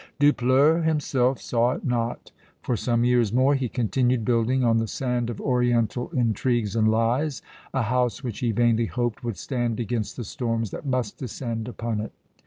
[0.19, 2.31] Dupleix himself saw it not;
[2.63, 7.43] for some years more he continued building, on the sand of Oriental intrigues and lies,
[7.71, 11.99] a house which he vainly hoped would stand against the storms that must descend upon
[11.99, 12.13] it.